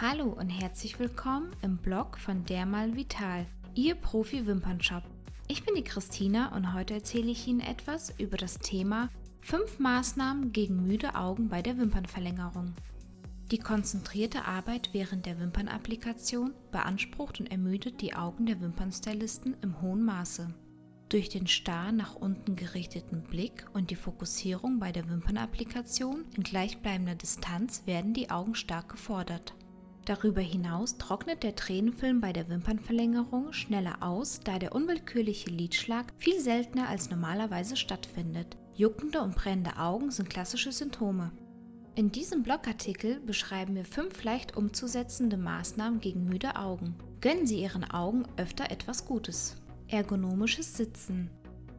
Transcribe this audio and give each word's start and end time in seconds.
Hallo 0.00 0.24
und 0.24 0.48
herzlich 0.50 0.98
willkommen 0.98 1.54
im 1.62 1.76
Blog 1.76 2.18
von 2.18 2.44
Dermal 2.44 2.96
Vital, 2.96 3.46
Ihr 3.76 3.94
Profi-Wimpernshop. 3.94 5.04
Ich 5.46 5.64
bin 5.64 5.76
die 5.76 5.84
Christina 5.84 6.52
und 6.56 6.74
heute 6.74 6.94
erzähle 6.94 7.30
ich 7.30 7.46
Ihnen 7.46 7.60
etwas 7.60 8.12
über 8.18 8.36
das 8.36 8.58
Thema 8.58 9.08
5 9.42 9.78
Maßnahmen 9.78 10.50
gegen 10.50 10.82
müde 10.82 11.14
Augen 11.14 11.48
bei 11.48 11.62
der 11.62 11.78
Wimpernverlängerung. 11.78 12.74
Die 13.52 13.60
konzentrierte 13.60 14.46
Arbeit 14.46 14.88
während 14.90 15.26
der 15.26 15.38
Wimpernapplikation 15.38 16.54
beansprucht 16.72 17.38
und 17.38 17.52
ermüdet 17.52 18.00
die 18.00 18.14
Augen 18.14 18.46
der 18.46 18.60
Wimpernstylisten 18.60 19.56
im 19.62 19.80
hohen 19.80 20.04
Maße. 20.04 20.52
Durch 21.08 21.28
den 21.28 21.46
starr 21.46 21.92
nach 21.92 22.16
unten 22.16 22.56
gerichteten 22.56 23.22
Blick 23.22 23.64
und 23.74 23.90
die 23.90 23.96
Fokussierung 23.96 24.80
bei 24.80 24.90
der 24.90 25.08
Wimpernapplikation 25.08 26.24
in 26.36 26.42
gleichbleibender 26.42 27.14
Distanz 27.14 27.86
werden 27.86 28.12
die 28.12 28.30
Augen 28.30 28.56
stark 28.56 28.88
gefordert. 28.88 29.54
Darüber 30.04 30.42
hinaus 30.42 30.98
trocknet 30.98 31.42
der 31.42 31.56
Tränenfilm 31.56 32.20
bei 32.20 32.32
der 32.32 32.48
Wimpernverlängerung 32.48 33.52
schneller 33.54 34.02
aus, 34.02 34.40
da 34.44 34.58
der 34.58 34.74
unwillkürliche 34.74 35.48
Lidschlag 35.48 36.12
viel 36.18 36.38
seltener 36.40 36.88
als 36.88 37.08
normalerweise 37.08 37.76
stattfindet. 37.76 38.58
Juckende 38.74 39.22
und 39.22 39.34
brennende 39.34 39.78
Augen 39.78 40.10
sind 40.10 40.28
klassische 40.28 40.72
Symptome. 40.72 41.32
In 41.94 42.10
diesem 42.10 42.42
Blogartikel 42.42 43.20
beschreiben 43.20 43.76
wir 43.76 43.84
fünf 43.84 44.24
leicht 44.24 44.56
umzusetzende 44.56 45.36
Maßnahmen 45.36 46.00
gegen 46.00 46.24
müde 46.24 46.56
Augen. 46.56 46.96
Gönnen 47.20 47.46
Sie 47.46 47.62
Ihren 47.62 47.84
Augen 47.84 48.24
öfter 48.36 48.70
etwas 48.70 49.06
Gutes. 49.06 49.56
Ergonomisches 49.88 50.76
Sitzen. 50.76 51.30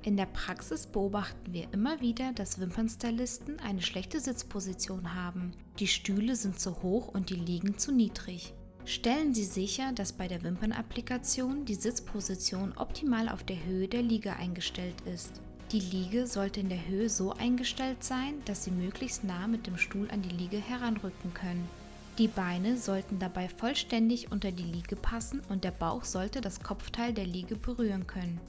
In 0.06 0.18
der 0.18 0.28
Praxis 0.28 0.86
beobachten 0.86 1.52
wir 1.52 1.74
immer 1.74 2.00
wieder, 2.00 2.32
dass 2.32 2.60
Wimpernstylisten 2.60 3.60
eine 3.60 3.82
schlechte 3.82 4.20
Sitzposition 4.20 5.16
haben. 5.16 5.54
Die 5.80 5.88
Stühle 5.88 6.36
sind 6.36 6.60
zu 6.60 6.84
hoch 6.84 7.08
und 7.08 7.32
die 7.32 7.36
liegen 7.36 7.80
zu 7.80 7.92
niedrig. 7.92 8.54
Stellen 8.86 9.34
Sie 9.34 9.46
sicher, 9.46 9.94
dass 9.94 10.14
bei 10.14 10.28
der 10.28 10.44
Wimpernapplikation 10.44 11.66
die 11.66 11.74
Sitzposition 11.74 12.74
optimal 12.78 13.30
auf 13.30 13.44
der 13.44 13.66
Höhe 13.66 13.88
der 13.88 14.04
Liege 14.04 14.36
eingestellt 14.36 14.94
ist. 15.12 15.42
Die 15.72 15.80
Liege 15.80 16.28
sollte 16.28 16.60
in 16.60 16.70
der 16.70 16.88
Höhe 16.88 17.10
so 17.10 17.32
eingestellt 17.32 18.04
sein, 18.04 18.36
dass 18.46 18.64
Sie 18.64 18.72
möglichst 18.72 19.24
nah 19.24 19.48
mit 19.48 19.66
dem 19.66 19.76
Stuhl 19.76 20.08
an 20.12 20.22
die 20.22 20.36
Liege 20.38 20.58
heranrücken 20.58 21.34
können. 21.34 21.68
Die 22.20 22.28
Beine 22.28 22.78
sollten 22.78 23.18
dabei 23.18 23.50
vollständig 23.50 24.32
unter 24.32 24.52
die 24.52 24.62
Liege 24.62 24.98
passen 24.98 25.42
und 25.50 25.64
der 25.64 25.72
Bauch 25.72 26.04
sollte 26.04 26.42
das 26.42 26.60
Kopfteil 26.60 27.12
der 27.12 27.26
Liege 27.26 27.56
berühren 27.56 28.06
können. 28.06 28.40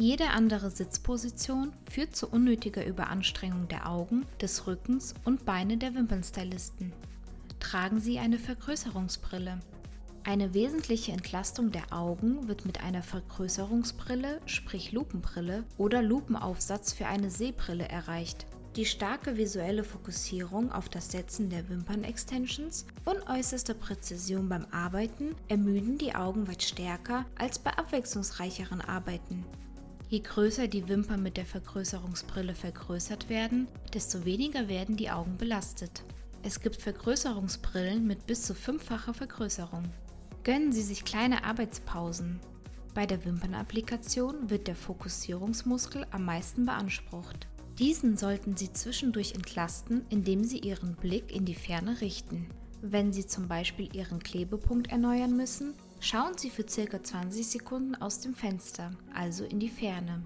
Jede 0.00 0.30
andere 0.30 0.70
Sitzposition 0.70 1.74
führt 1.90 2.16
zu 2.16 2.26
unnötiger 2.26 2.86
Überanstrengung 2.86 3.68
der 3.68 3.86
Augen, 3.86 4.24
des 4.40 4.66
Rückens 4.66 5.12
und 5.26 5.44
Beine 5.44 5.76
der 5.76 5.94
Wimpernstylisten. 5.94 6.94
Tragen 7.60 8.00
Sie 8.00 8.18
eine 8.18 8.38
Vergrößerungsbrille. 8.38 9.60
Eine 10.24 10.54
wesentliche 10.54 11.12
Entlastung 11.12 11.70
der 11.70 11.92
Augen 11.92 12.48
wird 12.48 12.64
mit 12.64 12.82
einer 12.82 13.02
Vergrößerungsbrille, 13.02 14.40
sprich 14.46 14.92
Lupenbrille 14.92 15.64
oder 15.76 16.00
Lupenaufsatz 16.00 16.94
für 16.94 17.06
eine 17.06 17.30
Sehbrille 17.30 17.86
erreicht. 17.86 18.46
Die 18.76 18.86
starke 18.86 19.36
visuelle 19.36 19.84
Fokussierung 19.84 20.72
auf 20.72 20.88
das 20.88 21.10
Setzen 21.10 21.50
der 21.50 21.68
Wimpernextensions 21.68 22.86
und 23.04 23.28
äußerste 23.28 23.74
Präzision 23.74 24.48
beim 24.48 24.64
Arbeiten 24.70 25.36
ermüden 25.48 25.98
die 25.98 26.14
Augen 26.14 26.48
weit 26.48 26.62
stärker 26.62 27.26
als 27.38 27.58
bei 27.58 27.76
abwechslungsreicheren 27.76 28.80
Arbeiten. 28.80 29.44
Je 30.10 30.18
größer 30.18 30.66
die 30.66 30.88
Wimpern 30.88 31.22
mit 31.22 31.36
der 31.36 31.46
Vergrößerungsbrille 31.46 32.56
vergrößert 32.56 33.28
werden, 33.28 33.68
desto 33.94 34.24
weniger 34.24 34.66
werden 34.66 34.96
die 34.96 35.08
Augen 35.08 35.36
belastet. 35.36 36.02
Es 36.42 36.58
gibt 36.58 36.82
Vergrößerungsbrillen 36.82 38.04
mit 38.04 38.26
bis 38.26 38.42
zu 38.42 38.56
fünffacher 38.56 39.14
Vergrößerung. 39.14 39.84
Gönnen 40.42 40.72
Sie 40.72 40.82
sich 40.82 41.04
kleine 41.04 41.44
Arbeitspausen. 41.44 42.40
Bei 42.92 43.06
der 43.06 43.24
Wimpernapplikation 43.24 44.50
wird 44.50 44.66
der 44.66 44.74
Fokussierungsmuskel 44.74 46.04
am 46.10 46.24
meisten 46.24 46.66
beansprucht. 46.66 47.46
Diesen 47.78 48.16
sollten 48.16 48.56
Sie 48.56 48.72
zwischendurch 48.72 49.34
entlasten, 49.34 50.04
indem 50.08 50.42
Sie 50.42 50.58
Ihren 50.58 50.96
Blick 50.96 51.32
in 51.32 51.44
die 51.44 51.54
Ferne 51.54 52.00
richten. 52.00 52.48
Wenn 52.82 53.12
Sie 53.12 53.28
zum 53.28 53.46
Beispiel 53.46 53.94
Ihren 53.94 54.18
Klebepunkt 54.18 54.90
erneuern 54.90 55.36
müssen, 55.36 55.74
Schauen 56.02 56.36
Sie 56.38 56.48
für 56.48 56.64
ca. 56.64 57.02
20 57.02 57.46
Sekunden 57.46 57.94
aus 57.94 58.20
dem 58.20 58.34
Fenster, 58.34 58.90
also 59.14 59.44
in 59.44 59.60
die 59.60 59.68
Ferne. 59.68 60.22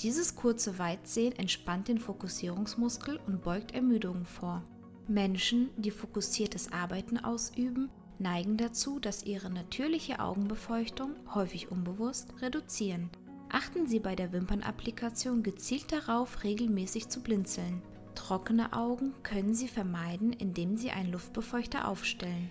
Dieses 0.00 0.34
kurze 0.34 0.78
Weitsehen 0.78 1.36
entspannt 1.36 1.88
den 1.88 1.98
Fokussierungsmuskel 1.98 3.20
und 3.26 3.42
beugt 3.42 3.72
Ermüdungen 3.72 4.24
vor. 4.24 4.64
Menschen, 5.08 5.68
die 5.76 5.90
fokussiertes 5.90 6.72
Arbeiten 6.72 7.18
ausüben, 7.18 7.90
neigen 8.18 8.56
dazu, 8.56 8.98
dass 8.98 9.22
ihre 9.22 9.50
natürliche 9.50 10.20
Augenbefeuchtung, 10.20 11.10
häufig 11.34 11.70
unbewusst, 11.70 12.32
reduzieren. 12.40 13.10
Achten 13.50 13.86
Sie 13.86 14.00
bei 14.00 14.16
der 14.16 14.32
Wimpernapplikation 14.32 15.42
gezielt 15.42 15.92
darauf, 15.92 16.44
regelmäßig 16.44 17.10
zu 17.10 17.20
blinzeln. 17.22 17.82
Trockene 18.14 18.72
Augen 18.72 19.12
können 19.22 19.54
Sie 19.54 19.68
vermeiden, 19.68 20.32
indem 20.32 20.78
Sie 20.78 20.90
einen 20.90 21.12
Luftbefeuchter 21.12 21.88
aufstellen. 21.88 22.50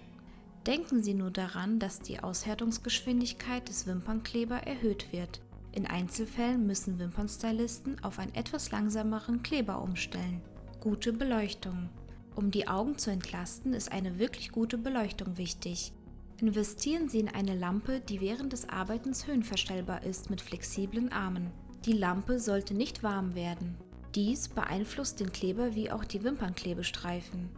Denken 0.67 1.01
Sie 1.01 1.13
nur 1.13 1.31
daran, 1.31 1.79
dass 1.79 1.99
die 1.99 2.19
Aushärtungsgeschwindigkeit 2.19 3.67
des 3.69 3.87
Wimpernkleber 3.87 4.57
erhöht 4.67 5.11
wird. 5.13 5.41
In 5.71 5.85
Einzelfällen 5.87 6.67
müssen 6.67 6.99
Wimpernstylisten 6.99 8.03
auf 8.03 8.19
einen 8.19 8.35
etwas 8.35 8.71
langsameren 8.71 9.41
Kleber 9.41 9.81
umstellen. 9.81 10.41
Gute 10.81 11.13
Beleuchtung. 11.13 11.89
Um 12.35 12.51
die 12.51 12.67
Augen 12.67 12.97
zu 12.97 13.09
entlasten, 13.09 13.73
ist 13.73 13.91
eine 13.91 14.19
wirklich 14.19 14.51
gute 14.51 14.77
Beleuchtung 14.77 15.37
wichtig. 15.37 15.93
Investieren 16.41 17.07
Sie 17.07 17.19
in 17.19 17.29
eine 17.29 17.55
Lampe, 17.55 18.01
die 18.01 18.19
während 18.19 18.53
des 18.53 18.67
Arbeitens 18.67 19.27
höhenverstellbar 19.27 20.03
ist 20.03 20.29
mit 20.29 20.41
flexiblen 20.41 21.11
Armen. 21.11 21.51
Die 21.85 21.93
Lampe 21.93 22.39
sollte 22.39 22.73
nicht 22.73 23.01
warm 23.01 23.33
werden. 23.33 23.77
Dies 24.15 24.49
beeinflusst 24.49 25.19
den 25.19 25.31
Kleber 25.31 25.75
wie 25.75 25.91
auch 25.91 26.03
die 26.03 26.23
Wimpernklebestreifen 26.23 27.49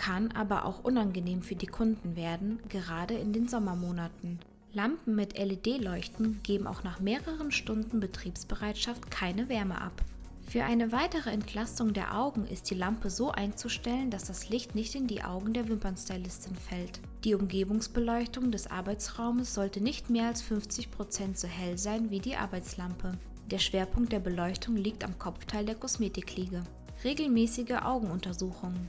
kann 0.00 0.32
aber 0.32 0.64
auch 0.64 0.82
unangenehm 0.82 1.42
für 1.42 1.56
die 1.56 1.66
Kunden 1.66 2.16
werden, 2.16 2.58
gerade 2.70 3.12
in 3.12 3.34
den 3.34 3.48
Sommermonaten. 3.48 4.38
Lampen 4.72 5.14
mit 5.14 5.36
LED-Leuchten 5.36 6.40
geben 6.42 6.66
auch 6.66 6.82
nach 6.82 7.00
mehreren 7.00 7.52
Stunden 7.52 8.00
Betriebsbereitschaft 8.00 9.10
keine 9.10 9.50
Wärme 9.50 9.78
ab. 9.78 9.92
Für 10.48 10.64
eine 10.64 10.90
weitere 10.90 11.28
Entlastung 11.28 11.92
der 11.92 12.16
Augen 12.16 12.46
ist 12.46 12.70
die 12.70 12.76
Lampe 12.76 13.10
so 13.10 13.30
einzustellen, 13.30 14.10
dass 14.10 14.24
das 14.24 14.48
Licht 14.48 14.74
nicht 14.74 14.94
in 14.94 15.06
die 15.06 15.22
Augen 15.22 15.52
der 15.52 15.68
Wimpernstylistin 15.68 16.56
fällt. 16.56 17.00
Die 17.24 17.34
Umgebungsbeleuchtung 17.34 18.50
des 18.50 18.70
Arbeitsraumes 18.70 19.52
sollte 19.52 19.82
nicht 19.82 20.08
mehr 20.08 20.28
als 20.28 20.42
50% 20.42 21.36
so 21.36 21.46
hell 21.46 21.76
sein 21.76 22.10
wie 22.10 22.20
die 22.20 22.36
Arbeitslampe. 22.36 23.12
Der 23.50 23.58
Schwerpunkt 23.58 24.12
der 24.12 24.20
Beleuchtung 24.20 24.76
liegt 24.76 25.04
am 25.04 25.18
Kopfteil 25.18 25.66
der 25.66 25.74
Kosmetikliege. 25.74 26.64
Regelmäßige 27.04 27.82
Augenuntersuchungen. 27.82 28.88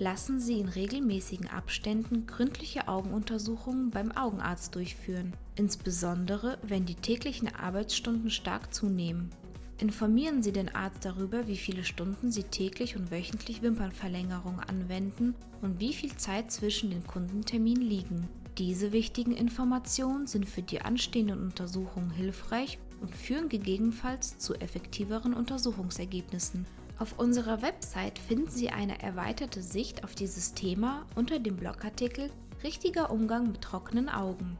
Lassen 0.00 0.38
Sie 0.38 0.60
in 0.60 0.68
regelmäßigen 0.68 1.48
Abständen 1.48 2.26
gründliche 2.26 2.86
Augenuntersuchungen 2.86 3.90
beim 3.90 4.12
Augenarzt 4.12 4.76
durchführen, 4.76 5.32
insbesondere 5.56 6.58
wenn 6.62 6.86
die 6.86 6.94
täglichen 6.94 7.52
Arbeitsstunden 7.52 8.30
stark 8.30 8.72
zunehmen. 8.72 9.30
Informieren 9.78 10.40
Sie 10.42 10.52
den 10.52 10.72
Arzt 10.72 11.04
darüber, 11.04 11.48
wie 11.48 11.56
viele 11.56 11.82
Stunden 11.82 12.30
Sie 12.30 12.44
täglich 12.44 12.96
und 12.96 13.10
wöchentlich 13.10 13.60
Wimpernverlängerung 13.60 14.60
anwenden 14.60 15.34
und 15.62 15.80
wie 15.80 15.92
viel 15.92 16.14
Zeit 16.16 16.52
zwischen 16.52 16.90
den 16.90 17.04
Kundenterminen 17.04 17.82
liegen. 17.82 18.28
Diese 18.56 18.92
wichtigen 18.92 19.32
Informationen 19.32 20.28
sind 20.28 20.48
für 20.48 20.62
die 20.62 20.80
anstehenden 20.80 21.40
Untersuchungen 21.40 22.10
hilfreich 22.10 22.78
und 23.00 23.14
führen 23.14 23.48
gegebenenfalls 23.48 24.38
zu 24.38 24.54
effektiveren 24.54 25.34
Untersuchungsergebnissen. 25.34 26.66
Auf 26.98 27.18
unserer 27.18 27.62
Website 27.62 28.18
finden 28.18 28.50
Sie 28.50 28.68
eine 28.70 29.00
erweiterte 29.00 29.62
Sicht 29.62 30.02
auf 30.02 30.16
dieses 30.16 30.54
Thema 30.54 31.06
unter 31.14 31.38
dem 31.38 31.56
Blogartikel 31.56 32.32
Richtiger 32.64 33.10
Umgang 33.10 33.52
mit 33.52 33.60
trockenen 33.62 34.08
Augen. 34.08 34.58